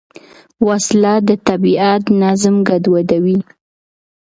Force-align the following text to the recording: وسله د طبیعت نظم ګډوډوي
وسله 0.67 1.13
د 1.27 1.29
طبیعت 1.47 2.03
نظم 2.21 2.55
ګډوډوي 2.67 3.37